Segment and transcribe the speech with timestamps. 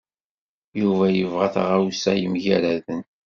[0.79, 3.01] Yuba yebɣa taɣawsa yemgerraden.